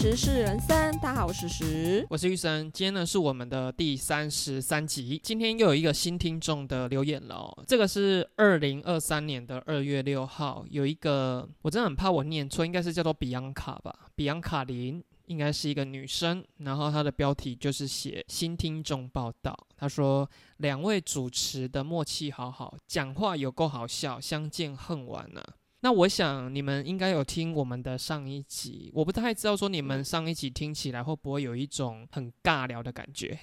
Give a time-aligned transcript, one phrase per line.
[0.00, 2.06] 时事人生，大家好，我是时。
[2.08, 15.04] 我是玉生，今天呢是我们的第三十三集，今天又有一个新听众的留言了、哦，这个是二零二三年的二月六号，有一个我真的很怕我念错，应该是叫做比昂卡吧，比昂卡林。
[15.26, 19.56] 应该是一个女生，然后她的标题就是写新听众报道。
[19.76, 25.40] 她说两位主持的默契好好，讲话有够好笑，相见恨晚呢、
[25.82, 33.38] 那我想你们应该有听我们的上一集，我不太知道说你们上一集听起来会不会有一种很尬聊的感觉。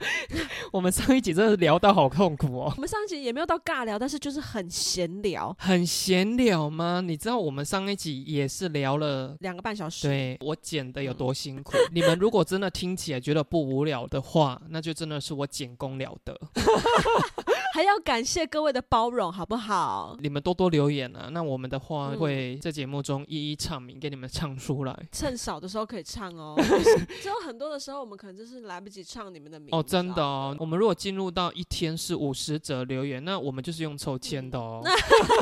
[0.72, 7.00] 我们上一集真的聊到好痛苦哦，我们上一集也没有到尬聊，但是就是很闲聊，很闲聊吗？
[7.00, 9.34] 你知道我们上一集也是聊了。
[9.40, 10.06] 两个半小时。
[10.06, 16.38] 对我剪的有多辛苦，你们如果真的听起来觉得不无聊的话，那就真的是我剪功了得。
[17.72, 20.16] 还要感谢各位的包容，好不好？
[20.20, 25.08] 你们多多留言啊，那我们的话嗯会在节目中一一唱名给你们唱出来。
[25.12, 26.54] 趁少的时候可以唱哦，
[27.22, 34.82] 只有很多的时候我们可能就是来不及唱你们的名字哦，真的啊哦，我们如果进入到一天是五十则留言，那我们就是用抽签的哦，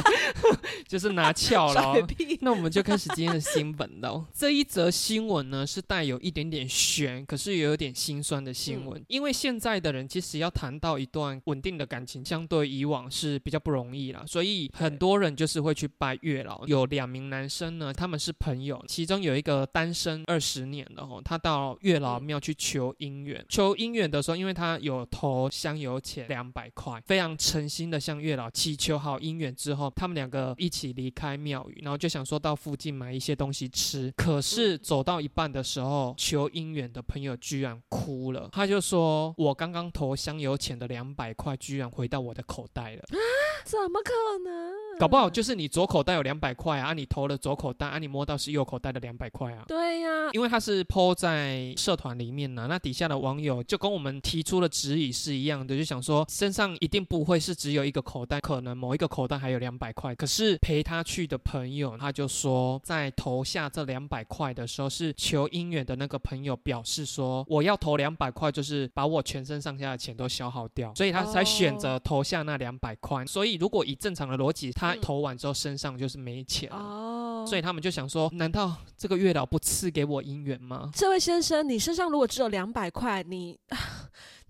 [0.87, 2.03] 就是拿翘了、哦。
[2.06, 2.39] 屁。
[2.43, 4.27] 那我们就开始今天的新闻了哦。
[4.34, 9.03] 这一则新闻呢是带有一点点悬，可是也有点心酸的新闻。
[9.09, 16.66] 因为现在的人其实要谈到一段稳定的感情，相对以往是比较不容易啦，所以很多人就是会去拜月老。
[16.66, 23.44] 有两名男生呢，他们是朋友，其中有一个单身二十年了哦，他到月老庙去求姻缘。
[23.48, 34.12] 求姻缘的时候，因为他有投香油钱两百块，非常诚心的向月老祈求好姻缘之后，他们两个一起离开庙宇，然后就想说到附近买一些东西吃。
[34.16, 43.16] 可是走到一半的时候，求姻缘的朋友居然哭了，他就说：“我刚刚投香油钱的两百块，居然回到我的口袋了。”啊
[43.64, 44.12] 怎么可
[44.44, 44.88] 能？
[44.98, 49.64] 搞不好就是你左口袋有两百块啊，啊你投了左口袋啊，你摸到是右口袋的两百块啊。
[49.69, 60.15] 对呀、因为他是 PO 在社团里面呢，那底下的网友就跟我们提出的质疑是一样的，就想说身上一定不会是只有一个口袋，可能某一个口袋还有两百块。
[60.15, 73.25] 可是陪他去的朋友他就说，在投下这两百块的时候，是求姻缘的那个朋友表示说，我要投两百块，就是把我全身上下的钱都消耗掉，所以他才选择投下那两百块。
[73.27, 76.77] 所以如果以正常的逻辑，他嗯投完之后身上就是没钱了。
[76.77, 80.91] 哦，所以他们就想说，难道这个月老不赐给我姻缘吗？
[80.94, 83.59] 这位先生，你身上如果只有两百块，你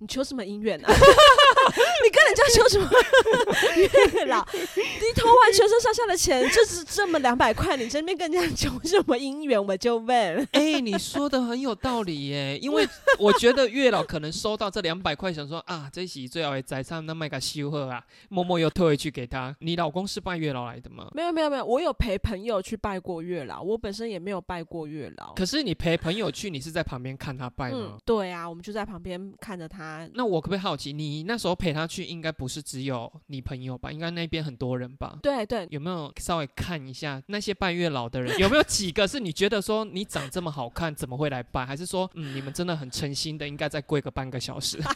[0.01, 0.89] 你求什么姻缘啊？
[2.05, 2.89] 你跟人家求什么
[3.77, 4.47] 月老？
[4.55, 9.63] 你投完全身上下的钱，就是这么两百块，你这边跟人家求什么姻缘？
[9.67, 12.89] 我就问，哎、你说的很有道理耶，因为
[13.19, 19.55] 我觉得月老可能收到这两百块，想说啊，这喜最好也宰上，那卖个修贺啊，默默又退回去给他。
[19.59, 21.09] 你老公是拜月老来的吗？
[21.13, 25.35] 没有没有没有，我有陪朋友去拜过月老，我本身也没有拜过月老。
[25.35, 27.79] 可是你陪朋友去，你是在旁边看他拜吗？
[27.95, 29.88] 嗯，对啊，我们就在旁边看着他。
[30.15, 33.93] 那我可不可以好奇，你那时候陪他去，应该不是只有你朋友吧？
[33.93, 35.19] 应该那边很多人吧？
[35.23, 41.65] 对对，有没有稍微看一下那些拜月老的人，有没有几个是你觉得说你长这么好看，怎么会来拜？
[41.67, 44.79] 还是说，嗯，你们真的很诚心的，应该再跪个半个小时？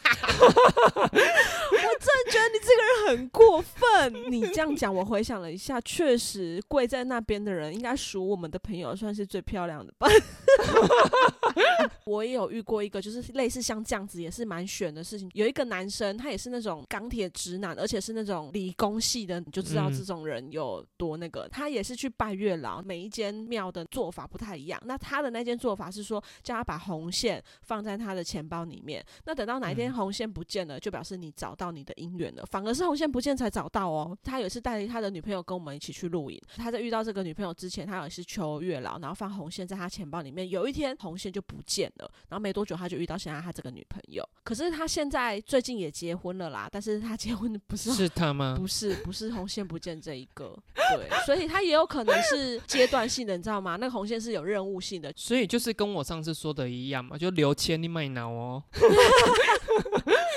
[1.72, 4.30] 我真的觉得你这个人很过分。
[4.30, 10.08] 你这样讲，我回想了一下，确实跪在那边的人，应该属我们的朋友算是最漂亮的吧。
[12.04, 15.30] 我也有遇过一个，就是类似像这样子，也是蛮悬的事情。
[15.34, 21.48] 有一个男生，他也是那种钢铁直男，而且是那种理工系的，你就知道嗯这种人有多那个。
[21.48, 24.80] 他也是去拜月老，每一间庙的做法不太一样。
[24.84, 29.04] 那他的那间做法是说，叫他把红线放在他的钱包里面。
[29.24, 32.44] 那等到哪一天嗯红线不见了，就表示你找到你的姻缘了。
[32.46, 34.16] 反而是红线不见才找到哦。
[34.22, 40.48] 他有一次带着他的女朋友跟我们一起去露营，他在遇到这个女朋友之前，他也是求月老，然后放红线在他钱包里面。
[40.48, 44.28] 有一天红线就不见了，然后没多久他就遇到现在他这个女朋友。
[44.42, 48.56] 可是他现在最近也结婚了啦，但是他结婚的不是是他吗？
[48.58, 53.76] 不是不是红线不见这一个，对，所以他也有可能是阶段性的，你知道吗？
[53.76, 58.62] 那个红线是有任务性的，所以就是跟我上次说的一样嘛，就留千你卖脑哦。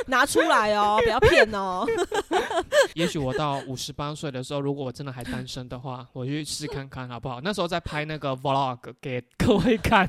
[0.08, 1.84] 拿出来哦，不要骗哦。
[2.94, 7.42] 也许我到五十八岁的时候，如果我真的还单身的话，我去试看看好不好？
[7.42, 10.08] 那时候再拍那个 vlog 给各位看。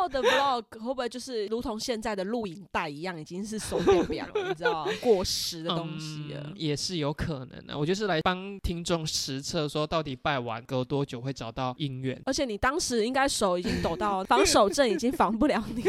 [0.00, 6.54] 那时候的 vlog 会不会就是如同现在的录影带一样，已经是手表表了，你知道过时的东西了嗯？
[6.56, 7.76] 也是有可能的。
[7.76, 12.18] 我就是来帮听众实测，说到底拜完隔多久会找到姻缘。
[12.24, 15.82] 而且你当时应该手已经抖到防手震已经防不了你，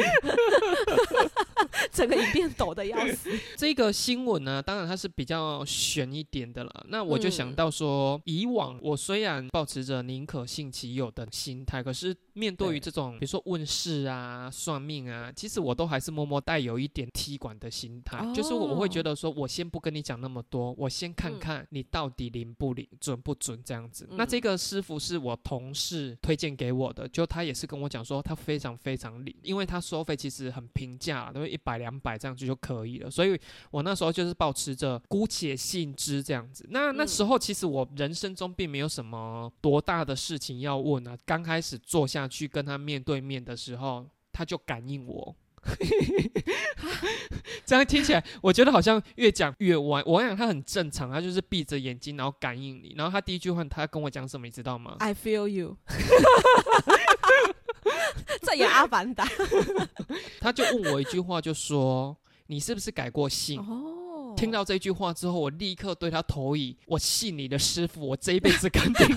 [1.92, 3.30] 整个影片抖的要死。
[3.56, 6.86] 这个新闻呢，当然它是比较悬一点的了。
[6.90, 24.08] 那我就想到说，以往我虽然保持着宁可信其有的心态，可是面对于这种，比如说问事啊、算命啊，其实我都还是默默带有一点踢馆的心态，就是我我会觉哦得说，我先不跟你讲那么多，我先看嗯看你到底灵不灵、准不准这样子。
[24.12, 33.10] 那嗯这个师傅是我同事推荐给我的，就他也是跟我讲说，他非常非常灵，因为他收费其实很平价，都一百两百这样子就可以了。
[33.10, 33.40] 所以
[33.72, 36.66] 我那时候就是保持着姑且信之这样子。
[36.70, 41.18] 那那嗯时候其实我人生中并没有什么多大的事情要问啊。
[41.26, 45.36] 刚开始坐下去跟他面对面的时候，他就感应我。
[47.66, 50.02] 这样听起来，我觉得好像越讲越歪。
[50.08, 52.96] 我想他很正常，他就是闭着眼睛，然后感应你。
[52.98, 55.78] 然后他第一句话，他跟我讲什么，你知道吗？I feel you，
[58.42, 59.28] 这也阿凡达
[60.42, 62.18] 他就问我一句话，就说
[62.48, 69.16] ：“你是不是改过姓？”哦，听到这句话之后，我立刻对他投以“我信你的师傅，我这一辈子肯定你”，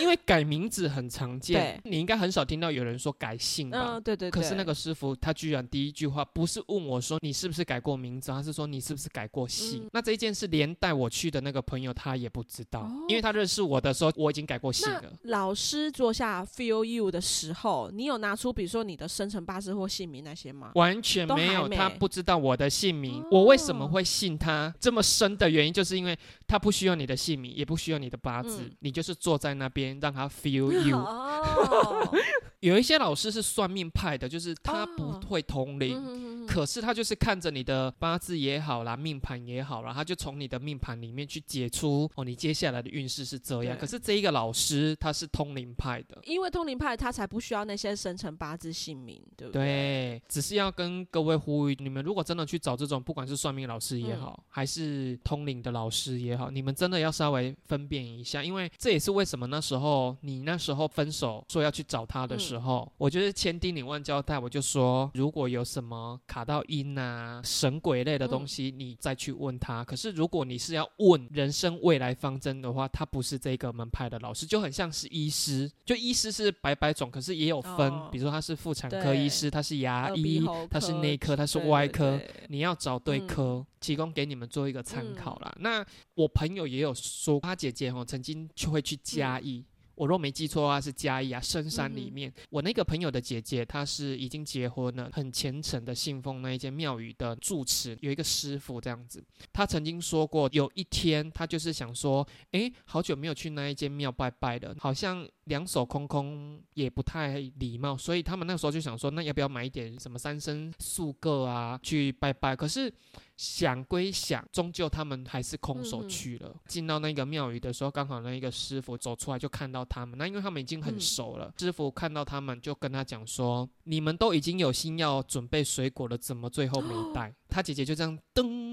[0.00, 3.94] 因为改名字很常见，你应该很少听到有人说改姓吧？
[3.96, 4.30] 嗯，对对对。
[4.30, 9.84] 可是那个师傅他居然第一句话不是问我说你是不是改过名字，他是说你是不是改过姓。
[9.84, 15.02] 嗯那这一件事连带我去的那个朋友他也不知道，哦因为他认识我的时候我已经改过姓了。
[15.22, 20.72] 老师坐下 feel you 的时候，你有拿出比如说你的生辰八字或姓名那些吗？
[20.74, 23.24] 完全没有，没他不知道我的姓名。
[23.30, 30.96] 我为什么哦会信他这么深的原因，就是因为他不需要你的姓名，也不需要你的八字，嗯你就是坐在那边让他 feel you。
[30.98, 32.08] 哦，
[32.60, 35.96] 有一些老师是算命派的，就是他不哦会通灵。
[36.06, 43.78] 嗯可是他就是看着你的八字也好啦，命盘也好啦，他就从你的命盘里面去解出哦，你接下来的运势是这样。
[43.78, 49.62] 可是这一个老师他是通灵派的，因为通灵派他才不需要那些生辰八字姓名，对不对？
[49.62, 69.84] 对，只是要跟各位呼吁，你们如果真的去找这种，不管是算命老师也好，还是通灵的老师也好，你们真的要稍微分辨一下，因为这也是为什么那时候你那时候分手说要去找他的时候，我就是千叮咛万交代，我就说如果有什么卡到阴啊、神鬼类的东西，你再去问他。
[69.84, 78.08] 可是如果你是要问人生未来方针的话，他不是这个门派的老师，就很像是医师，就医师是百百种，可是也有分，哦。
[78.12, 83.26] 比如说他是妇产科医师，他是牙医，他是内科，他是外科，对你要找对嗯。
[83.26, 85.54] 科，提供给你们做一个参考啦。
[85.60, 85.84] 那
[86.14, 89.64] 我朋友也有说，他姐姐哦曾经就会去嘉义。
[90.00, 92.32] 我若没记错的话是嘉义啊，深山里面。
[92.48, 99.22] 我那个朋友的姐姐，她是已经结婚了，很虔诚的信奉那一间庙宇的住持，有一个师傅这样子。
[99.52, 112.56] 她曾经说过，有一天她就是想说，诶，好久没有去那一间庙拜拜了，好像两手空空也不太礼貌，所以他们那时候就想说，那要不要买一点什么三生素个啊去拜拜？
[112.56, 112.90] 可是
[113.40, 116.54] 想归想，终究他们还是空手去了。
[116.68, 128.69] 进到那个庙宇的时候，刚好那一个师傅走出来就看到他们，那因为他们已经很嗯熟了，师傅看到他们就跟他讲说：“你们都已经有心要准备水果了，怎么最后没带？”他姐姐就这样噔。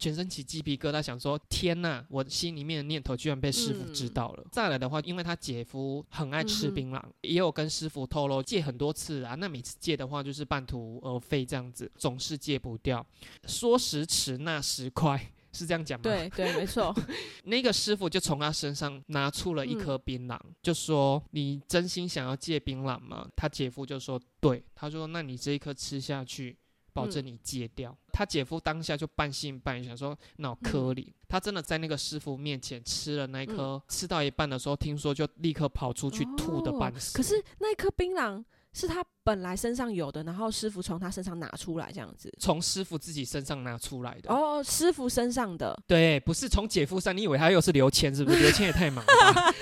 [0.00, 4.44] 全身起鸡皮疙瘩，想说天呐，我心里面的念头居然被师傅知嗯道了。
[4.50, 9.34] 再来的话，因为他姐夫很爱吃槟榔，也有跟师傅透露戒很多次啊。
[9.34, 13.06] 那每次戒的话，就是半途而废这样子，总是戒不掉。
[13.46, 16.02] 说时迟，那时快，是这样讲吗？
[16.02, 16.94] 对对，没错。
[17.44, 26.56] 那个师傅就从他身上拿出了一颗嗯槟榔，就说：“你真心想要戒槟榔吗？”他姐夫就说：“对。”他说：“那你这一颗吃下去，
[26.92, 27.96] 保证嗯你戒掉。
[28.12, 31.14] 他姐夫当下就半信半疑，想说：“那我颗粒。
[31.28, 37.12] 他真的在那个师傅面前吃了那一颗，吃到一半的时候，听说就立刻跑出去吐的半死。
[37.12, 42.28] 哦可是那一颗槟榔是他本来身上有的，然后师傅从他身上拿出来这样子。
[42.40, 44.28] 从师傅自己身上拿出来的。
[44.28, 48.40] 哦，师傅身上的，对，不是从姐夫上，你以为他又是刘谦是不是？
[48.42, 49.54] 刘谦也太忙了？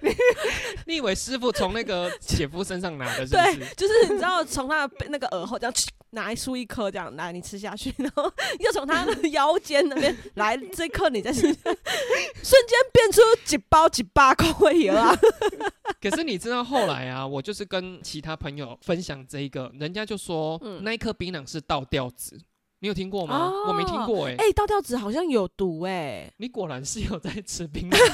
[0.00, 0.14] 你
[0.86, 3.74] 你以为师傅从那个姐夫身上拿的，是不是？
[3.74, 5.74] 就是你知道从他的那个耳后这样
[6.10, 15.12] 拿出一颗这样来，你吃下去，然后又从他的腰间那边来这一颗你再吃，瞬间变出几包几八口味油啊！
[16.00, 20.82] 可是你知道后来啊，我就是跟其他朋友分享这一个，人家就说、嗯。
[20.84, 22.40] 那一颗槟榔是倒吊子，
[22.80, 23.36] 你有听过吗？
[23.36, 27.96] 哦我没听过哎、哎、倒吊子好像有毒哎、你果然是有在吃槟榔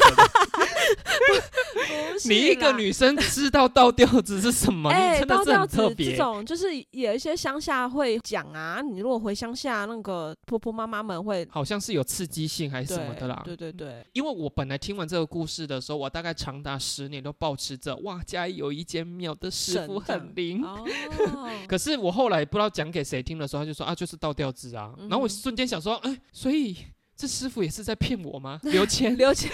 [2.28, 4.88] 你一个女生知道倒吊子是什么？
[4.92, 6.16] 哎，你真的是倒吊子这很特别。
[6.16, 8.80] 种，就是有一些乡下会讲啊。
[8.80, 13.42] 你如果回乡下，那个婆婆妈妈们会好像是有刺激性还是什么的啦。
[13.44, 20.62] 对对对，因为我本来听完这个故事的时候，我大概长达十年都保持着哇，家里有一间庙的师傅很灵。
[20.64, 20.84] 哦，
[21.66, 24.94] 可是我后来不知道讲给谁听的时候，他就说啊，就是倒吊子啊。
[24.98, 26.76] 然后我瞬间想说，哎、所以
[27.22, 28.58] 这师傅也是在骗我吗？
[28.64, 29.48] 留钱留钱。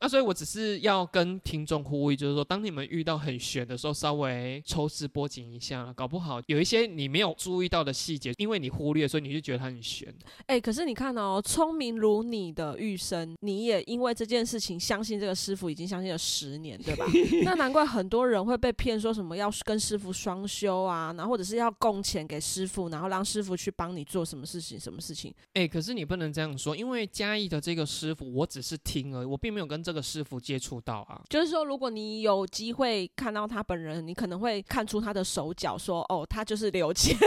[0.00, 10.14] 那， 所以我只是要跟听众呼吁，就是说，当你们遇到很悬的时候，稍微抽丝剥茧一下，搞不好有一些你没有注意到的细节，因为你忽略，所以你就觉得它很悬。
[10.46, 17.04] 哎、可是你看哦，聪明如你的玉生，你也因为这件事情相信这个师傅，已经相信了十年，对吧？
[17.42, 25.15] 那难怪很多人会被骗，说什么要跟师傅双修啊，然后或者是要供钱给师傅，然后让师傅去帮你做什么事情，什么事情。
[25.54, 31.22] 哎、可是你不能这样说，因为嘉义的这个师傅，我只是听而已，我并没有跟这个师傅接触到啊。
[31.28, 37.16] 就是说，如果你有机会看到他本人，你可能会看出他的手脚，说哦，他就是刘谦。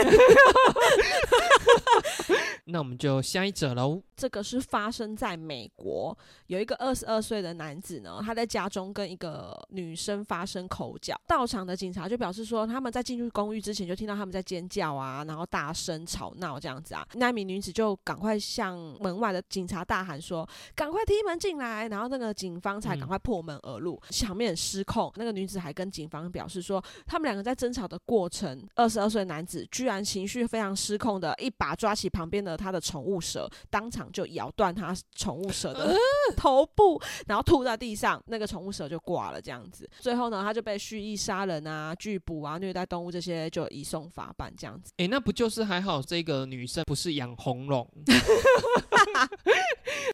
[2.66, 4.02] 那我们就下一者喽。
[4.16, 6.16] 这个是发生在美国，
[6.48, 11.20] 有一个二十二岁的男子呢，他在家中跟一个女生发生口角。
[11.26, 17.08] 到场的警察就表示说，他们在进入公寓之前就听到他们在尖叫啊，然后大声吵闹这样子啊。
[17.14, 25.12] 那名女子就赶快向门外的警察大喊说：“赶快踢门进来！”然后那个警方才赶快破门而入，场面失控。
[25.16, 35.96] 那个女子还跟警方表示说，他们两个在争吵的过程，二十二岁男子居然情绪非常失控的，一把抓起旁边的他的宠物蛇，当场就咬断他宠物蛇的
[36.38, 39.40] 头部，然后吐在地上，那个宠物蛇就挂了。
[39.42, 44.92] 这样子，最后呢，他就被蓄意杀人啊、拒捕啊、虐待动物这些就移送法办这样子。
[44.98, 47.88] 哎、那不就是还好这个女生不是养红龙？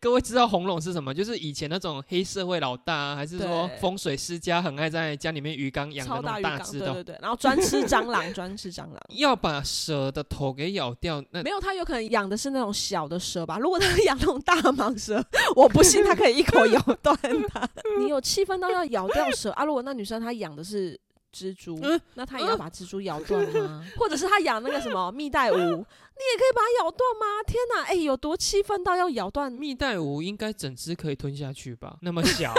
[0.02, 1.14] 各位知道红龙是什么？
[1.14, 9.00] 就是以前那种黑社会老大啊，还是说风水世家很爱在家里面鱼缸养的那种超大鱼缸，大只的，对对对，然后专吃蟑螂， 专吃蟑螂。
[9.10, 13.58] 要把蛇的头给咬掉，那没有，他有可能养的是那种小的蛇吧？
[13.58, 15.24] 如果他养那种大蟒蛇，
[15.56, 17.18] 我不信他可以一口咬断
[17.50, 17.68] 它。
[18.00, 19.64] 你有气愤到要咬掉蛇啊？
[19.66, 21.00] 如果那女生她养的是
[21.36, 23.84] 蜘蛛，嗯那他也要把蜘蛛咬断吗？
[23.98, 27.44] 或者是他养那个什么 蜜袋鼯，你也可以把它咬断吗？
[27.46, 29.52] 天哪，哎、有多气愤到要咬断？
[29.52, 31.98] 蜜袋鼯应该整只可以吞下去吧？
[32.02, 32.54] 那么小，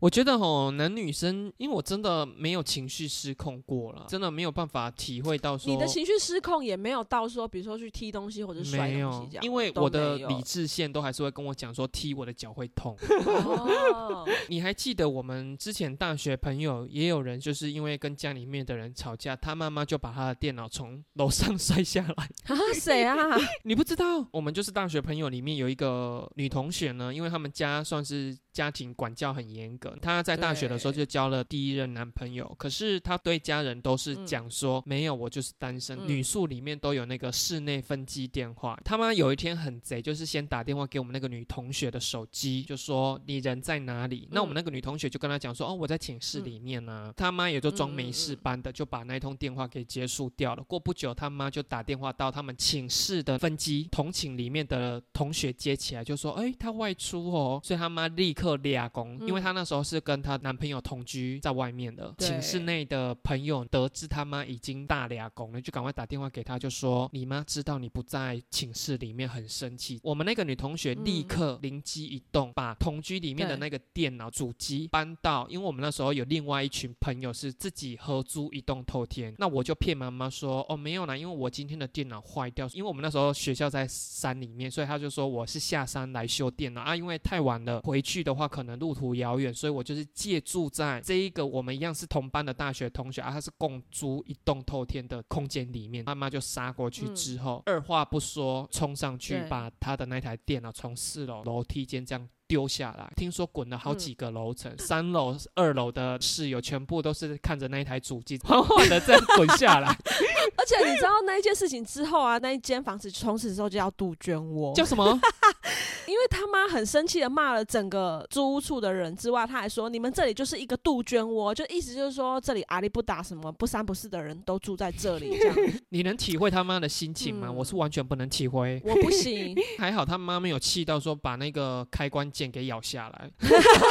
[0.00, 12.96] 我觉得吼男女生，因为我真的没有情绪失控过了，真的没有办法体会到说你的情绪失控也没有到说，比如说去踢东西或者摔没有东西这，样，因为我的理智线都还是会跟我讲说踢我的脚会痛。
[13.26, 22.24] 哦， 你还记得我们之前大学朋友也有人就是因为跟家里面的人吵架，他妈妈就把他的电脑从楼上摔下来。
[22.54, 23.16] 啊谁啊？
[23.64, 35.98] 你不知道，我们就是大学朋友里面有一个女同学呢，因为他们家算是家庭管教很严格，她在大学的时候就交了第一任男朋友，可是她对家人都是讲说、没有，我就是单身。
[36.00, 36.08] 嗯。
[36.08, 44.28] 女宿里面都有那个室内分机电话，他妈有一天很贼，就是先打电话给我们那个女同学的手机，就说你人在哪里？
[44.30, 50.62] 那我们那个女同学就跟她讲说，哦，我在寝室里面呢、他妈也就装没事般的，就把那通电话给结束掉了。
[50.62, 62.14] 过不久，他妈就打电话到他们寝室的分机同寝里面的同学接起来，就说：“哎、他外出哦。”所以他妈立刻俩工，因为她那时候是跟她男朋友同居在外面的。
[62.18, 102.28] 寝室内的朋友得知她妈已经大俩公了，就赶快打电话给她，就说：“你妈知道你不在寝室里面，很生气。”我们那个女同学立刻灵机一动，把同居里面的那个电脑主机搬到，因为我们那时候有另外一群朋友是自己合租一栋透天，那我就骗妈妈说：“哦，没有啦，因为我今天的电脑坏掉，因为我们那时候学校在山里面，所以她就说我是下山来修电脑啊，因为太晚了，回去的话可能路途遥远，所以我就是借住在这一个我们一样是同班的大学同学啊，他是共租一栋透天的空间里面，妈妈就杀过去之后，二话不说冲上去把他的那台电脑从四楼楼梯间这样。
[102.48, 115.20] 丢下来，听说滚了好几个楼层，三楼、二楼的室友全部都是看着那一台主机缓 缓的这样滚下来，而且你知道那一件事情之后啊，那一间房子从此之后就叫杜鹃窝，叫什么？
[116.06, 125.56] 因为他妈很生气的骂了整个租屋处的人之外，他还说你们这里就是一个杜鹃窝，就意思就是说这里阿里不打什么不三不四的人都住在这里，这 样
[125.88, 127.48] 你能体会他妈的心情吗？
[127.50, 128.80] 嗯我是完全不能体 会。
[128.84, 133.30] 我不行，还好他妈没有气到说把那个开关键给咬下来，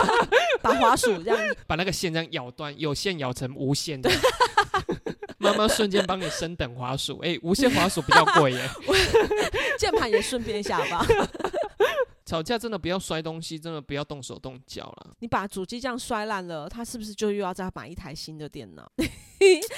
[0.62, 4.10] 把滑鼠这样把那个线这样咬断，有线咬成无线的。
[5.38, 8.70] 妈妈瞬间帮你升等滑鼠，哎、无线滑鼠比较贵耶。
[9.78, 11.06] 键盘也顺便一下吧。
[12.26, 15.16] 吵架真的不要摔东西，真的不要动手动脚了。
[15.20, 18.92] 你把主机这样摔烂了，他是不是就又要再买一台新的电脑？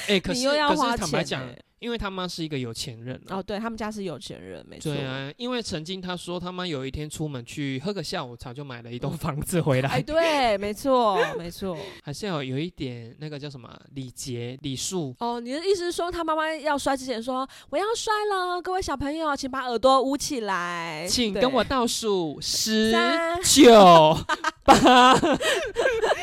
[0.07, 1.43] 哎、可是你又要花可是坦白讲
[1.79, 3.37] 因为他妈是一个有钱人啊。
[3.37, 4.93] 哦，对他们家是有钱人，没错。
[4.93, 9.89] 对啊，因为曾经他说他妈有一天出门去喝个下午茶，就买了一栋房子回来。
[9.89, 11.77] 哎，对，没错，没错。
[12.03, 15.15] 还是要有一点那个叫什么礼节礼数。
[15.19, 22.91] 哦，你的意思是说他妈妈要摔之前说我要摔了，各位小朋友，请把耳朵捂起来，请跟我倒数十
[23.43, 24.17] 九
[24.63, 25.13] 八。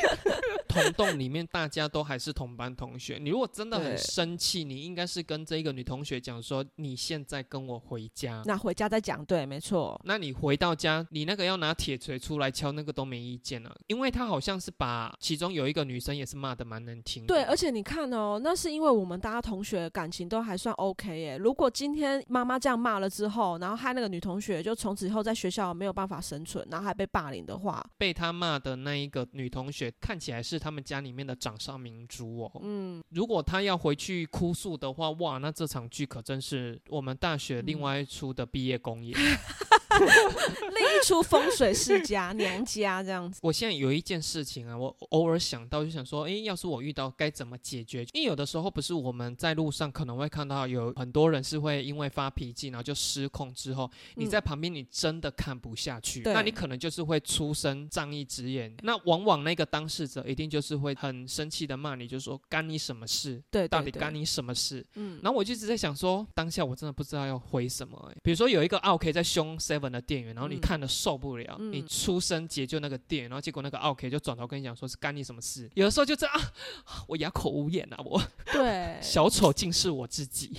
[0.74, 8.42] 同栋里面大家都还是同班同学，你如果真的很生气，你应该是跟这一个女同学讲说，你现在跟我回家。
[8.44, 10.00] 那回家再讲，对，没错。
[10.04, 17.28] 那你回到家，你那个要拿铁锤出来敲那个都没意见啊，因为他好像是把其中有一个女生也是骂的蛮难听的。
[17.28, 21.36] 对，而且你看哦，那是因为我们大家同学感情都还算 OK 耶。
[21.38, 32.60] 如果今天妈妈这样骂了之后，然后害那个女同学就从此以后在学校没有办法生存，然后还被霸凌的话，被他骂的那一个女同学看起来是他们家里面的掌上明珠哦。
[32.62, 39.14] 嗯，如果他要回去哭诉的话，哇，那这场剧可真是我们大学另外一出的毕业公演。
[39.94, 43.38] 另一出风水世家娘家这样子。
[43.42, 48.02] 我现在有一件事情啊，我偶尔想到就想说，诶，要是我遇到该怎么解决？
[48.12, 58.74] 因为有的时候不是我们在路上可能会看到有很多人是会因为发脾气，然后就失控之后，你嗯在旁边你真的看不下去，对那你可能就是会出声仗义直言。
[58.82, 63.42] 那往往那个当事者一定就是会很生气的骂你，就说干你什么事？
[63.50, 64.84] 对，对对到底干你什么事？
[64.94, 68.16] 嗯，然后我就一直在想说，当下我真的不知道要回什么、欸。
[68.22, 75.70] 比如说有一个 OK 在凶 Seven 的店员，然后你嗯看了受不了，嗯你出声解救那个店员，然后结果那个 OK 就转头跟你讲说是干你什么事？
[75.74, 80.56] 有的时候就这样啊，我哑口无言啊，我对， 小丑竟是我自己。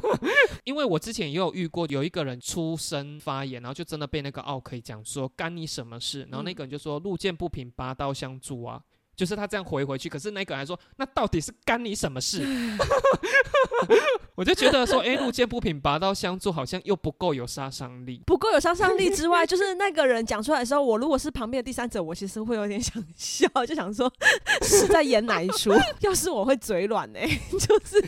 [0.64, 6.26] 因为我之前也有遇过，有一个人出声发言，然后就真的被那个 OK 讲说干你什么事？
[6.30, 8.82] 然后那个人就说路见不平拔刀相助啊。
[9.16, 12.42] 就是他这样回回去，可是那个人还说，那到底是干你什么事？
[14.34, 18.20] 我就觉得说，哎、路见不平拔刀相助，好像又不够有杀伤力。
[18.26, 24.12] 不够有杀伤力之外，就是那个人讲出来的时候，我如果是旁边的第三者，我其实会有点想笑，就想说
[24.62, 25.72] 是在演哪一出？
[26.00, 28.02] 要是我会嘴软呢、就是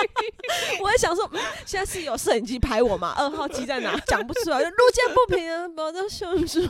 [0.80, 3.14] 我会想说，嗯，现在是有摄影机拍我吗？
[3.18, 3.94] 二号机在哪？
[4.06, 6.60] 讲不出来，就路见不平啊，把刀相助。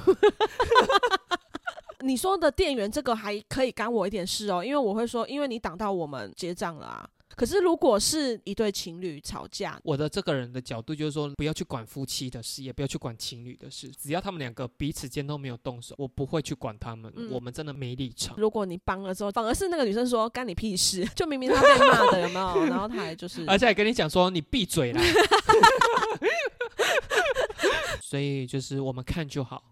[2.00, 7.08] 你说的店员这个还可以干我一点事哦，因为我会说，因为你挡到我们结账了啊。
[7.36, 17.10] 可是如果是一对情侣吵架，我的这个人的角度就是说，不要去管夫妻的事，也不要去管情侣的事，只要他们两个彼此间都没有动手，我不会去管他们。
[17.16, 18.34] 嗯我们真的没立场。
[18.36, 22.64] 如果你帮了之后，反而是那个女生说干你屁事，就明明她被骂的有没有？
[22.66, 25.00] 然后她还就是，而且还跟你讲说你闭嘴啦。
[28.02, 29.62] 所以就是我们看就好。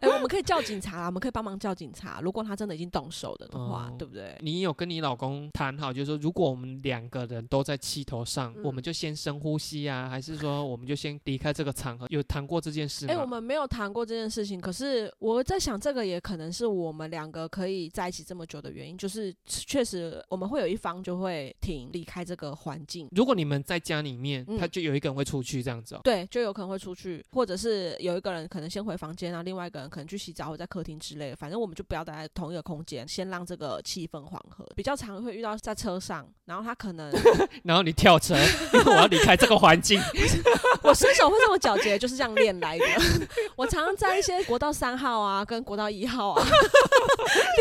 [0.00, 2.20] 哎、我们可以叫警察啦，我们可以帮忙叫警察。
[2.20, 4.36] 如果他真的已经动手了的话，哦对不对？
[4.40, 12.06] 你有跟你老公谈好，就是说，如果我们两个人都在气头上，嗯我们就先深呼吸啊，还是说我们就先离开这个场合？
[12.10, 13.12] 有谈过这件事吗？
[13.12, 23.08] 哎、我们没有谈过这件事情，可是我在想，这个也可能是我们两个可以在一起这么久的原因，就是确实我们会有一方就会停离开这个环境。
[23.12, 26.00] 如果你们在家里面，嗯他就有一个人会出去这样子哦。
[26.04, 34.64] 对，就有可能会出去，或者是有一个人可能先回房间，然后另外一个人可能去洗澡或在客厅之类的，反正我们就不要待在同一个空间，先让这个气氛缓和。
[34.74, 37.12] 比较常会遇到在车上，然后他可能
[37.62, 38.34] 然后你跳车，
[38.72, 40.00] 因为我要离开这个环境。
[40.82, 42.84] 我身手会这么矫捷，就是这样练来的。
[43.56, 46.46] 我常常在一些国道三号啊，跟国道一号啊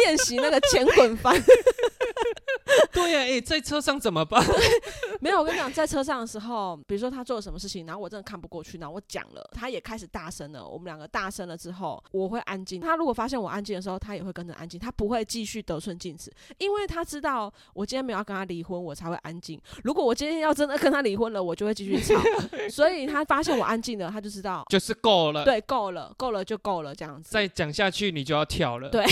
[0.04, 1.42] 练习那个前滚翻。
[2.92, 4.44] 对呀、哎、在车上怎么办？
[5.24, 12.82] 没有，我跟你讲，在车上的时候，比如说他做了什么事情，然后我真的看不过去，然后我讲了，他也开始大声了，我们两个大声了之后，我会安静。
[12.82, 19.58] 他如果发现我安静的时候，他也会跟着安静，他不会继续得寸进尺，因为他知道我今天没有要跟他离婚，我才会安静。
[19.86, 22.22] 如果我今天要真的跟他离婚了，我就会继续吵。
[22.70, 27.32] 所以他发现我安静了，他就知道，就是够了。，对，够了，够了就够了，这样子。
[27.32, 28.90] 再讲下去你就要跳了。
[28.90, 29.06] 对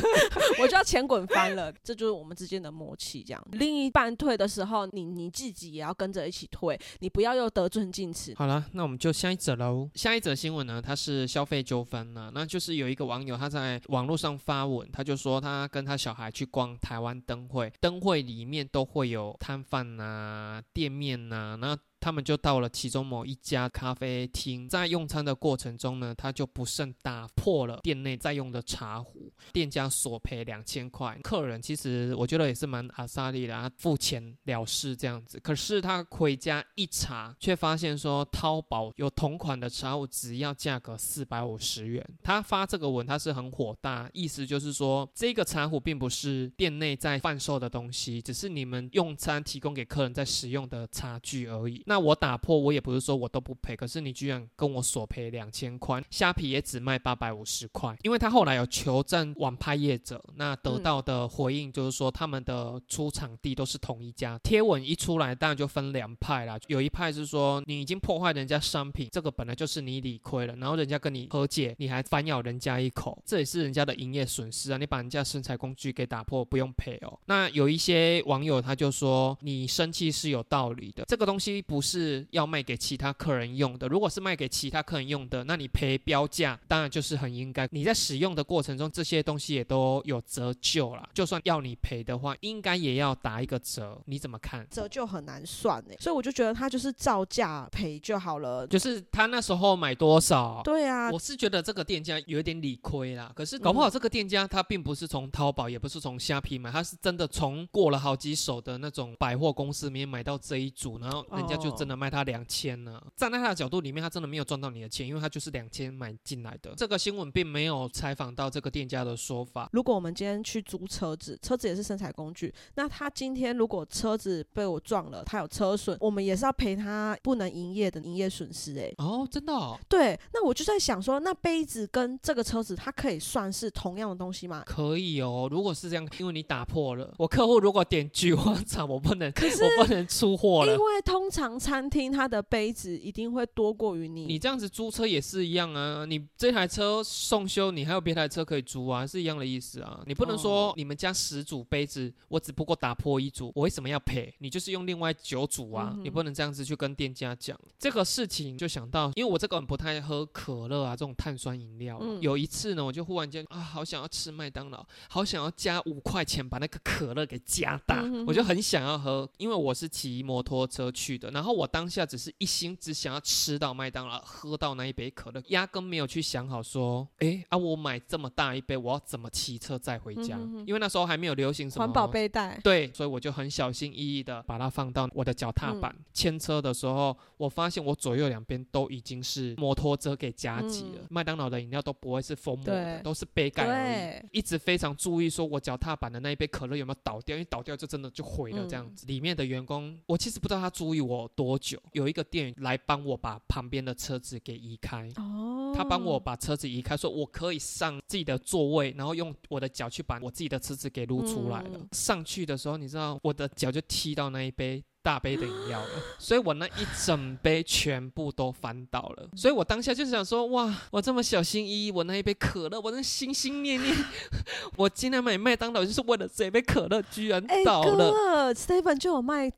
[0.60, 3.22] 我就要前滚翻了，这就是我们之间的默契。
[3.22, 8.34] 这样，另一半退的时候，你你自己己也要跟着一起退，你不要又得寸进尺。
[8.36, 9.88] 好了，那我们就下一则喽。
[9.94, 31.18] 下一则新闻呢，它是消费纠纷呢，那就是有一个网友他在网络上发文，他就说他跟他小孩去逛台湾灯会，灯会里面都会有摊贩啊、店面啊、那他们就到了其中某一家咖啡厅，在用餐的过程中呢，他就不慎打破了店内在用的茶壶，店家索赔两千块。
[31.22, 35.40] 客人其实我觉得也是蛮阿萨利的，他付钱了事这样子。
[35.40, 42.06] 可是他回家一查，却发现说淘宝有同款的茶壶，只要价格四百五十元。
[42.22, 51.82] 他发这个文，他是很火大，意思就是说这个茶壶并不是店内在贩售的东西，只是你们用餐提供给客人在使用的茶具而已。
[51.86, 57.96] 那我打破，我也不是说我都不赔，可是你居然跟我索赔两千块，虾皮也只卖八百五十块。
[58.02, 64.38] 因为他后来有求证网拍业者，那得到的回应就是说他们的出场地都是同一家。
[64.42, 74.76] 贴文一出来，当然就分两派啦，有一派是说你已经破坏人家商品，这个本来就是你理亏了，然后人家跟你和解，你还反咬人家一口，这也是人家的营业损失啊！
[74.76, 77.18] 你把人家生产工具给打破，不用赔哦。
[77.26, 83.86] 那有一些网友他就说，你生气是有道理的，这个东西不是要卖给其他客人用的。
[83.86, 87.68] 如果是卖给其他客人用的，那你赔标价，当然就是很应该。
[87.70, 91.08] 你在使用的过程中，这些东西也都有折旧啦。
[91.12, 94.00] 就算要你赔的话，应该也要打一个折。
[94.06, 94.66] 你怎么看？
[94.70, 98.66] 折旧很难算哎，所以我就觉得他就是照价赔就好了。
[98.66, 100.62] 就是他那时候买多少？
[100.64, 103.30] 对啊，我是觉得这个店家有点理亏啦。
[103.36, 113.00] 可是搞不好这个店家他并不是从淘宝，也不是从虾皮买，他是真的从过了好几手的那种百货公司里面买到这一组，然后人家就真的卖他两千呢。
[113.16, 116.72] 站在他的角度里面，他真的没有赚到你的钱，因为他就是两千买进来的。
[116.76, 119.68] 这个新闻并没有采访到这个店家的说法。
[119.72, 128.78] 如果我们今天去租车子，车子也是生产工具，那他今天如果车子被我撞了，他有车损，我们也是要赔他不能营业的营业损失。
[128.78, 129.52] 哎，哦，真的？
[129.88, 134.62] 对，那我就在想说，那杯子跟这个车子，它可以算是同样的东西吗？
[134.66, 144.26] 可以哦，如果是这样，因为你打破了，我客户如果点菊花茶，我不能，可是我不能出货了，因为通常餐厅它的杯子一定会多过于你。
[144.26, 150.02] 你这样子租车也是一样啊，你这台车送修，你还有别台车可以租啊，是一样的意思啊。
[150.06, 154.34] 你不能说你们家十组杯子，我只不过打破一组，我为什么要赔？
[154.38, 158.56] 你就是用另外九组啊，你不能这样子去跟店家讲这个事情。
[158.56, 162.00] 就想到，因为我这个人不太喝可乐啊这种碳酸饮料。
[162.20, 180.38] 有一次呢，我就忽然间啊，好想要吃麦当劳，好想要加五块钱把那个可乐给加大，我就很想要喝，因为我是骑摩托车去的，然后我当下只是一心只想要吃到麦当劳，喝到那一杯可乐，压根没有去想好说，哎啊，我买这么大一杯，我要怎么骑车再回家？
[180.66, 185.94] 因为那时候还没有流行什么环保背带，对，所以我就很小心翼翼的把它放到我的脚踏板。
[186.12, 194.38] 牵车的时候，我发现我左右两边都已经是摩托车给夹挤了，麦当劳的饮料都不会是封膜的，都是杯盖而已。
[194.38, 199.06] 一直非常注意说我脚踏板的那一杯可乐有没有倒掉，因为倒掉就真的就毁了这样子。
[199.06, 205.08] 里面的员工，我其实不知道他注意我多久，有一个店员来帮我把旁边的车子给移开。
[205.16, 211.80] 哦，他帮我把车子移开，说我可以上自己的座位，然后用我的脚去把我自己的车子给撸出来了。
[211.92, 214.82] 上去的时候，你知道我的脚就踢到那一杯。
[215.04, 219.28] 大杯的饮料了， 所以我那一整杯全部都翻倒了。
[219.36, 223.94] 所以我当下就想说，哇，我这么小心翼翼，我那一杯可乐，我那心心念念，
[224.78, 228.54] 我今天买麦当劳就是为了这杯可乐，居然倒了。
[228.54, 229.52] Stephen 就有卖。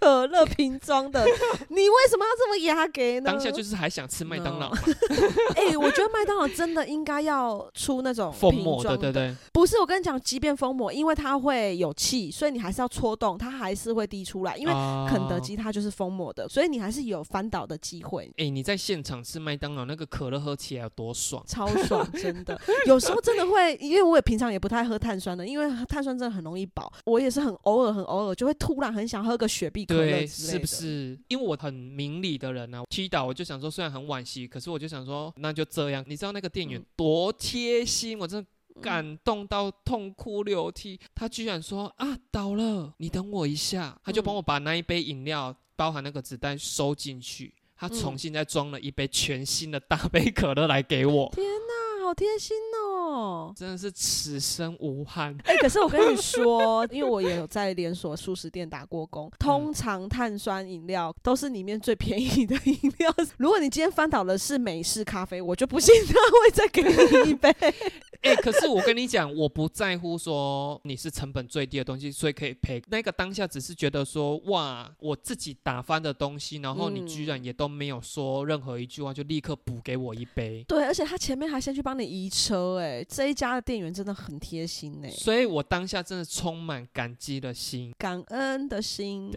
[0.00, 1.22] 可乐瓶装的，
[1.68, 3.30] 你为什么要这么压给呢？
[3.30, 4.70] 当下就是还想吃麦当劳。
[5.54, 9.36] 哎，我觉得麦当劳真的应该要出那种封膜的，对对。
[9.52, 14.56] 不是，我跟你讲，即便封膜，因为它会有气，所以你还是要戳动，它还是会滴出来。
[14.56, 14.72] 因为
[15.06, 18.32] 肯德基它就是封膜的，所以你还是有翻倒的机会。
[18.38, 21.44] 哎，你在现场吃麦当劳，那个可乐喝起来有多爽？
[21.46, 22.58] 超爽，真的。
[22.86, 26.90] 有时候真的会，因为我也平常也不太喝碳酸的，因为碳酸真的很容易饱。
[27.04, 29.86] 我也是很偶尔，很偶尔就会突然很想喝个雪碧。
[29.96, 31.18] 对，是不是？
[31.28, 36.04] 因为我很明理的人呢，踢倒我就想说，虽然很惋惜，可是我就想说，那就这样。
[36.06, 40.98] 你知道那个店员多贴心，我真的感动到痛哭流涕。
[41.14, 51.30] 他居然说啊，倒了，你等我一下，他就帮我把那一杯饮料，包含那个子弹收进去，他重新再装了一杯全新的大杯可乐来给我。
[51.34, 52.90] 天哪，好贴心哦！
[53.10, 55.36] 哦，真的是此生无憾。
[55.44, 63.14] 哎，可是我跟你 说，因为我也有在连锁素食店打过工，通常碳酸饮料都是里面最便宜的饮料。
[63.38, 67.54] 如果你今天翻倒的是美式咖啡，我就不信他会再给你一杯。
[68.22, 72.82] 哎，可是我跟你讲，我不在乎说你是成本最低的东西，所以可以赔。
[72.90, 80.62] 那个当下只是觉得说，哇，我自己打翻的东西，然后你居然也都没有说任何一句话，就立刻补给我一杯。
[80.68, 83.04] 对，而且他前面还先去帮你移车，哎。
[83.08, 89.30] 这一家的店员真的很贴心呢，所以我当下真的充满感激的心，感恩的心。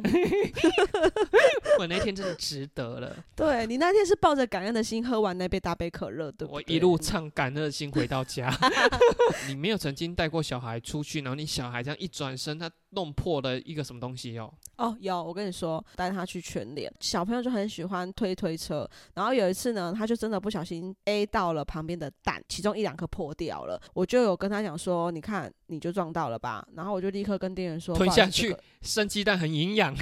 [1.79, 3.15] 我那天真的值得了。
[3.35, 6.61] 对你那天是抱着感恩的心喝完那杯大杯可乐，对不我？
[6.67, 8.55] 一路唱感恩的心回到家。
[9.47, 14.53] 你没有曾经带过小孩出去，然后你小孩这样一转身，他弄破的一个什么东西哦？
[14.77, 29.95] 哦，有，我跟你说，带他去全脸，小朋友就很喜欢推推车，然后有一次呢，他就真的不小心 A 到了旁边的蛋，其中一两颗破掉了，我就有跟他讲说，你看你就撞到了吧，然后我就立刻跟店员说，吞下去生鸡蛋很营养，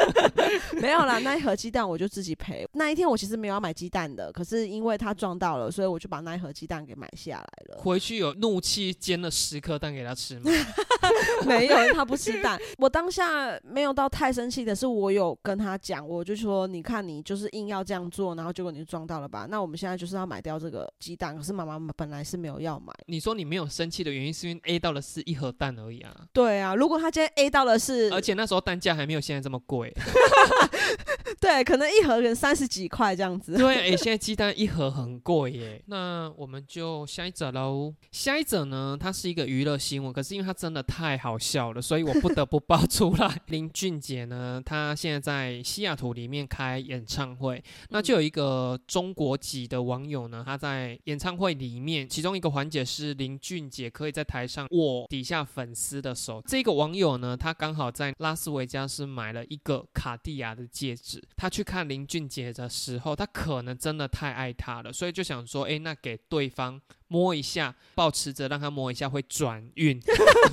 [0.80, 2.68] 没有啦，那一盒鸡蛋我就自己赔。
[2.74, 7.80] 那一天我其实没有要买鸡蛋的，可是因为他撞到了，所以我就把那一盒鸡蛋给买下来了。
[7.82, 10.50] 回去有怒气煎了十颗蛋给他吃吗？
[11.46, 12.60] 没有，他不吃蛋。
[12.78, 19.46] 我当下没有到太生气的是，我有跟他讲，我就说，你看你就是硬要这样做，然后结果你就撞到了吧？
[19.48, 22.92] 那我们现在就是要买掉这个鸡蛋，可是妈妈本来是没有要买。
[23.06, 29.94] 你说你没有生气的原因是因为 A 到的是一盒蛋而已啊，对啊，如果他今天 A 到的是，而且那时候蛋价还没有现在这么贵。
[31.40, 33.56] 对，可能一盒可能三十几块这样子。
[33.56, 35.82] 对，哎、现在鸡蛋一盒很贵耶。
[35.86, 37.94] 那我们就下一则喽。
[38.10, 43.40] 下一则呢，它是一个娱乐新闻，可是因为它真的太好笑了，所以我不得不爆出来。
[43.48, 56.42] 林俊杰呢，他现在在西雅图里面开演唱会，那就有一个中国籍的网友呢，他在演唱会里面，其中一个环节是林俊杰可以在台上握底下粉丝的手。
[56.46, 61.22] 这个网友呢，他刚好在拉斯维加斯买了一个卡地亚的戒指。
[61.36, 70.00] 他去看林俊杰的时候，他可能真的太爱他了，所以就想说，哎，那给对方摸一下，保持着让他摸一下会转运，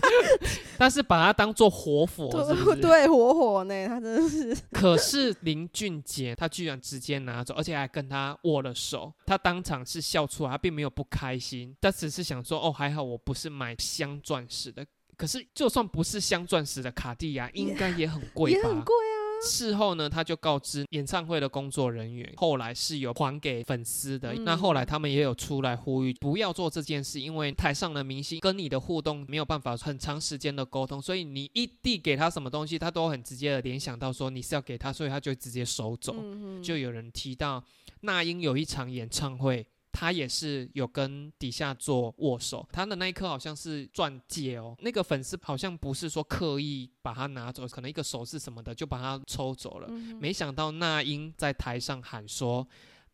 [0.77, 2.75] 但是把他当做活佛，是是？
[2.81, 14.85] 对，活佛呢，他真的是可是林俊杰他居然直接拿走，而且还跟他握了手，他当场是笑出来，他并没有不开心，他只是想说，哦，还好我不是买镶钻石的。
[15.15, 18.57] 可是，就算不是镶钻石的卡地亚，应该也很贵吧？
[18.57, 19.12] 也很贵啊。
[19.45, 24.33] 事后呢，他就告知演唱会的工作人员，后来是有还给粉丝的。
[24.33, 36.15] 嗯那后来他们也有出来呼吁，不要做这件事，因为台上的明星跟你的互动没有办法很长时间的沟通，所以你一递给他什么东西，他都很直接的联想到说你是要给他，所以他就直接收走。
[36.61, 37.63] 就有人提到
[38.01, 39.65] 那英有一场演唱会。
[39.93, 49.87] 他也是有跟底下做握手，他的那一颗好像是钻戒哦，那个粉丝好像不是说刻意把它拿走，可能一个手势什么的就把它抽走了。
[49.91, 52.67] 嗯没想到那英在台上喊说：“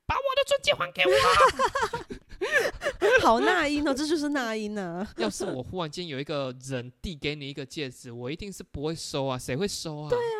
[0.07, 1.11] 把我的钻戒还给我
[3.21, 5.05] 好那英哦，这就是那英啊。
[5.19, 10.09] ”要是我忽然间有一个人递给你一个戒指，我一定是不会收啊，谁会收啊？
[10.09, 10.38] 对啊。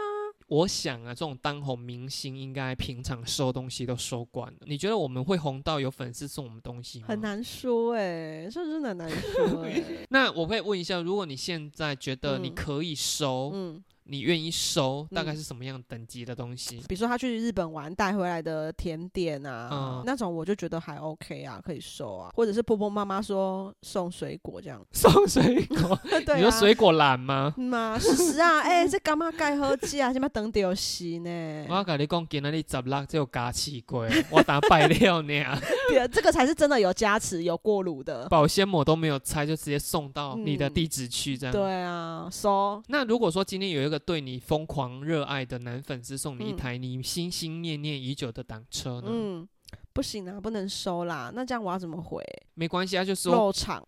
[0.50, 4.58] 我想啊，这种当红明星应该平常收东西都收惯了。
[4.66, 7.06] 你觉得我们会红到有粉丝送我们东西吗？
[7.08, 7.20] 很。
[7.22, 16.78] 难说哎、这真的很难说哎、 那我可以问一下，如果你现在觉得你嗯可以收，嗯，你愿意收，大概嗯是什么样等级的东西？
[16.88, 26.00] 比如说他去日本玩带回来的甜点啊，嗯那种我就觉得还 OK 啊，可以收啊，或者是婆婆妈妈说送水果这样， 送水果？
[26.26, 27.54] 对啊，你说水果篮吗？
[27.58, 30.12] 嗯嘛，是是啊， 哎、这干嘛盖好吃啊？
[30.12, 31.65] 什么等掉死呢？
[31.69, 38.28] 我要跟你讲，今仔日十六只有加气过，我打败了呢，对，这个才是真的有加持、有过炉的。
[38.30, 41.54] 保鲜膜都没有拆，就直接送到你的嗯地址去，这样。
[41.54, 49.08] 对啊，收那如果说今天有一个对你疯狂热爱的男粉丝送你一嗯台你心心念念已久的挡车呢？
[49.10, 49.48] 嗯，
[49.94, 51.32] 不行啊，不能收啦。
[51.36, 52.24] 那这样我要怎么回？
[52.56, 53.86] 没关系，他就说，肉场，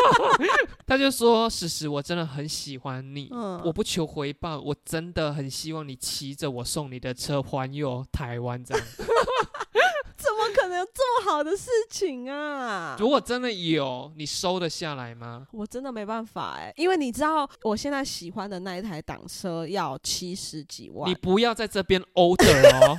[0.86, 8.86] 他就说，史实我真的很喜欢你，嗯我不求回报，我真的很希望你骑着我送你的车环游台湾这样。
[10.24, 12.96] 怎么可能有这么好的事情啊？
[12.98, 15.46] 如果真的有，你收得下来吗？
[15.52, 22.96] 我真的没办法哎、因为你知道我现在喜欢的那一台挡车要七十几万你，不要在这边 order 哦，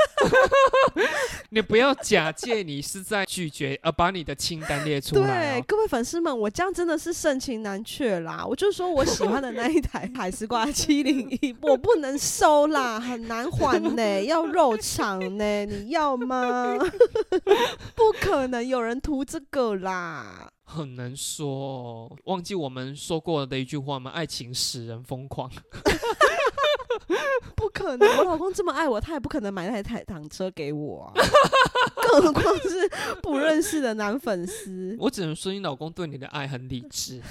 [1.50, 5.64] 你不要假借你是在拒绝，而把你的清单列出来对，哦。
[5.68, 8.46] 各位粉丝们，我这样真的是盛情难却啦！
[8.46, 16.78] 我就说我喜欢的那一台海丝瓜七零一，我不能收啦，很难还呢、要肉偿呢、你要吗？
[17.96, 20.52] 不可能有人图这个啦！
[20.64, 24.12] 很难说、哦，忘记我们说过的一句话吗？
[24.12, 25.50] 爱情使人疯狂。
[27.56, 31.14] 不可能，我老公这么爱我，他也不可能买那台挡车给我啊，
[32.12, 32.90] 更何况是
[33.22, 34.96] 不认识的男粉丝。
[35.00, 37.22] 我只能说你老公对你的爱很理智，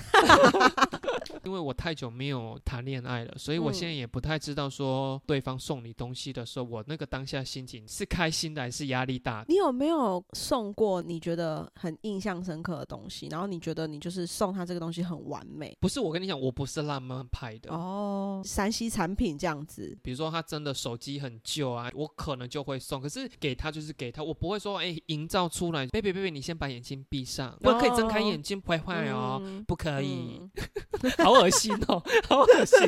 [1.44, 9.46] 因为我太久没有谈恋爱了，所以我现在也不太知道说对方送你东西的时候，我那个当下心情是开心的还是压力大的。
[9.48, 13.28] 你有没有送过你觉得很印象深刻的东西？
[13.30, 17.72] 然后你觉得你就是送他这个东西很完美不是我跟你讲，我不是浪漫派的。
[17.72, 19.94] 哦，山西产品这样子。
[20.02, 22.98] 比如说他真的手机很旧啊，我可能就会送。
[22.98, 30.40] 可是给他就是给他，我不会说哎，营造出来，baby baby，你先把眼睛闭上，我可以睁开眼睛，不会坏哦，不可以，
[31.22, 32.78] 好恶心哦， 好恶心。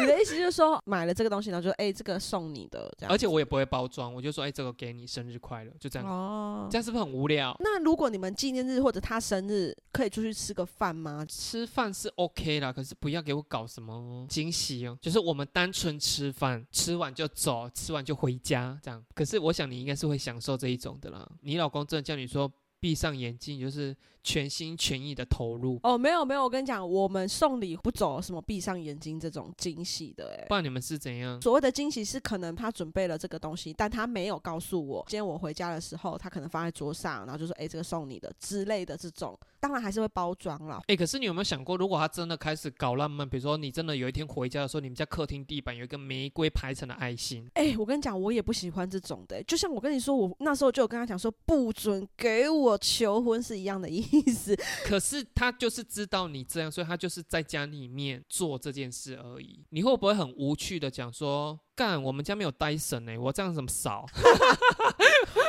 [0.00, 3.10] 你的意思就是说买了这个东西，然后就哎，这个送你的，这样。
[3.10, 6.06] 而且我也不会包装，我就说哎，这个给你，生日快乐，就这样。
[6.06, 7.56] 哦，这样是不是很无聊？
[7.60, 11.24] 那如果你们纪念日或者他生日，可以出去吃个饭吗？
[11.26, 19.02] 吃饭是 OK 啦，可是不要给我搞什么惊喜哦，就是我们单纯吃饭，吃完就走，吃完就回家这样。
[19.14, 21.26] 可是我想你应该是会享受这一种的啦。
[21.42, 23.96] 你老公真的叫你说闭上眼睛，就是。
[24.24, 31.40] 全心全意的投入哦，没有没有，我跟你讲，我们送礼不走什么闭上眼睛这种惊喜的，哎，不然你们是怎样？
[31.42, 35.04] 所谓的惊喜是可能他准备了这个东西，但他没有告诉我。
[35.08, 47.46] 今天我回家的时候，他可能放在桌上，然后就说：“哎，这个送你的之类的这种，当然还是会包装了。”哎，可是你有没有想过，如果他真的开始搞浪漫，比如说你真的有一天回家的时候，你们家客厅地板有一个玫瑰排成的爱心？
[47.54, 49.42] 哎，我跟你讲，我也不喜欢这种的。
[49.44, 54.13] 就像我跟你说，我那时候就有跟他讲说，不准给我求婚是一样的意思。
[54.18, 59.64] 意思可是他就是知道你这样，所以他就是在家里面做这件事而已。
[59.70, 61.58] 你会不会很无趣的讲说？
[61.76, 64.06] 干，我们家没有 Dyson 呢，我这样怎么扫？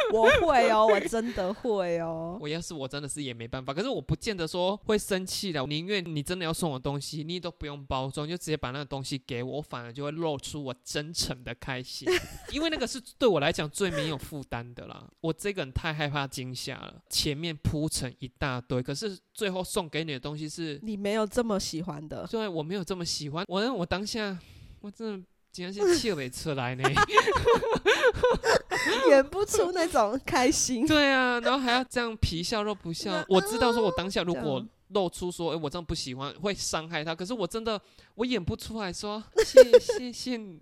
[0.13, 2.37] 我会哦，我真的会哦。
[2.39, 5.65] 我要是我真的是也没办法，可是我不见得说会生气的。
[5.65, 12.07] 宁愿你真的要送我东西，你都不用包装，就直接把那个东西给我，我反而就会露出我真诚的开心，
[12.51, 15.07] 因为那个是对我来讲最没有负担的啦。
[15.21, 22.27] 我这个人太害怕惊吓了，前面铺成一大堆，可是最后送给你的东西是你没有这么喜欢的。
[22.27, 23.45] 对，我没有这么喜欢。
[23.47, 24.37] 我我当下
[24.81, 25.25] 我真的。
[25.55, 26.83] 竟然是气尾出来呢，
[29.07, 30.85] 演不出那种开心。
[30.85, 33.23] 对啊，然后还要这样皮笑肉不笑。
[33.29, 37.15] 我知道，说我当下如果露出说，哎，我真的不喜欢，会伤害他。
[37.15, 37.79] 可是我真的，
[38.15, 40.60] 我演不出来说，谢谢谢你。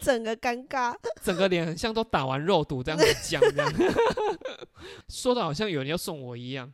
[0.00, 3.72] 整个尴尬，整个脸很像都打完肉毒这样子僵这样。
[5.08, 6.72] 说的好像有人要送我一样。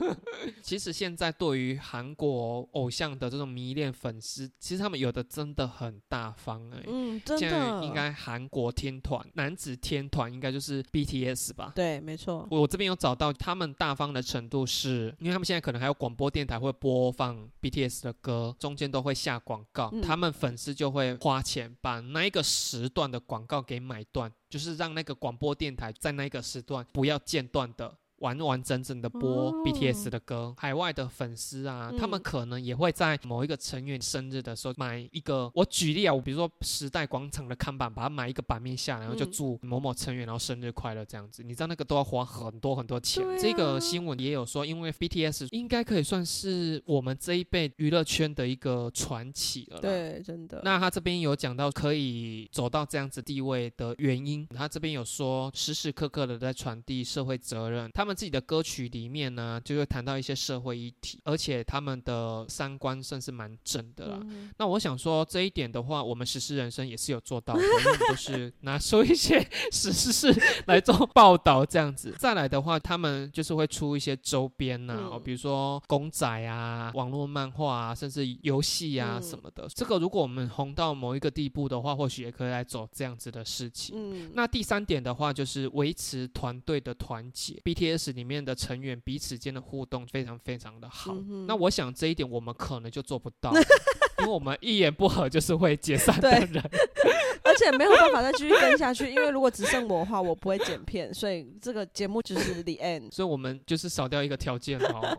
[0.62, 6.82] 其实现在对于韩国偶像的这种迷恋粉丝，其实他们有的真的很大方哎。
[6.86, 7.40] 嗯，真的。
[7.40, 11.72] 现在应该韩国天团男子天团应该就是 BTS 吧？
[11.74, 12.46] 对，没错。
[12.50, 24.32] 我这边有找到他们大方的程度，是因为他们现在可能还有广播电台会播放 BTS 的歌，中间都会下广告，他们粉丝就会花钱把那一个时段的广告给买断。
[24.48, 27.96] 就是让那个广播电台在那个时段不要间断的。
[28.22, 35.50] 完完整整的播 BTS 的歌，海外的粉丝啊，他们可能也会在某一个成员生日的时候买一个。
[35.54, 41.42] 我举例啊，我比如说时代广场的看板，把它买一个版面下来，然后就祝某某成员然后生日快乐这样子。
[41.42, 43.24] 你知道那个都要花很多很多钱。
[43.40, 49.80] 这个新闻也有说，因为 BTS 应该可以算是我们这一辈娱乐圈的一个传奇了。
[49.80, 50.60] 对，真的。
[50.62, 58.11] 那他这边有讲到可以走到这样子地位的原因，他这边有说时时刻刻的在传递社会责任，他们。
[58.14, 64.20] 自己的歌曲里面呢，就会谈到一些社会议题，而且他们的三观算是蛮正的啦。
[64.58, 67.62] 那我想说这一点的话，我们实施人生也是有做到的，
[68.08, 70.34] 就是拿出一些实事
[70.66, 72.14] 来做报道这样子。
[72.20, 79.66] 再来的话，他们就是会出一些周边呐，比如说公仔啊、网络漫画啊，甚至游戏啊什么的。
[79.74, 83.94] 这个如果我们红到某一个地步的话，或许也可以来走这样子的事情。
[83.96, 87.54] 嗯，那第三点的话，就是维持团队的团结。
[87.64, 88.01] BTS。
[88.10, 91.14] 里面的成员彼此间的互动非常非常的好，
[91.46, 93.52] 那我想这一点我们可能就做不到，
[94.18, 96.62] 因为我们一言不合就是会解散的人，
[97.44, 105.18] 而且没有办法再继续跟下去，因为如果只剩我的话，我不会剪片，所以这个节目就是 the end，所以我们就是少掉一个条件哦。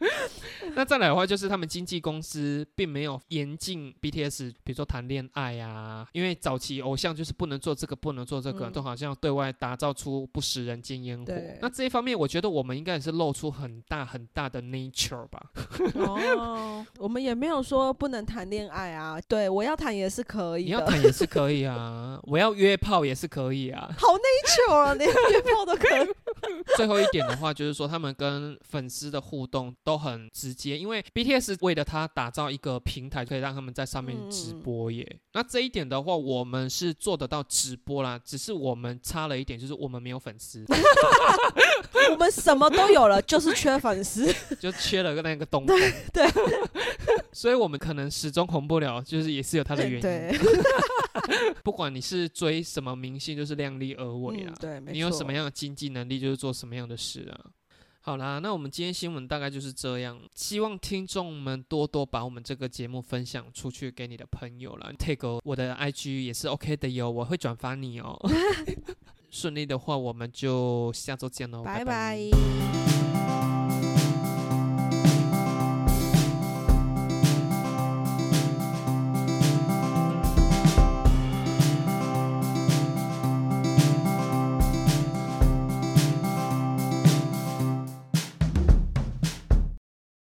[0.76, 11.32] 那再来的话，就是他们经纪公司并没有严禁 BTS，比如说谈恋爱啊，因为早期偶像就是不能做这个，不能做这个，都好像对外打造出不食人间烟火。
[11.60, 15.50] 那这一方面，我觉得我们应该也是露出很大很大的 nature 吧。
[15.94, 19.18] 哦，我们也没有说不能谈恋爱啊。
[19.28, 23.88] 对我要谈也是可以你要的，谈也是可以啊，我要约炮也是可以啊。
[23.96, 24.22] 好内
[24.68, 26.08] 疚啊，连约炮都可以。
[26.76, 35.20] 最后一点的话，就是说他们跟粉丝的互动都很直接，因为 BTS 为了他打造一个平台，可以让他们在上面直播耶。
[35.32, 40.64] 那这一点的话，我们是做得到直播啦，只是我们差了一点，就是我们没有粉丝，
[42.10, 44.32] 我们什么都有了，就是缺粉丝。
[44.60, 45.94] 就缺了个那个东西。
[46.12, 46.26] 对，
[47.32, 50.00] 所以我们可能始终红不了，就是也是有它的原因。
[50.00, 50.38] 对，
[51.62, 54.48] 不管你是追什么明星，就是量力而为啊。
[54.48, 57.50] 嗯对，没你有什么样的经济能力，就是做什么样的事啊。
[58.00, 60.20] 好啦，那我们今天新闻大概就是这样。
[60.34, 68.14] 希望听众们多多把我们这个节目分享出去给你的朋友啦 take 我的 IG 也是 OK 的哟，我会转发你哦。
[69.30, 72.93] 顺利的话，我们就下周见喽，拜拜拜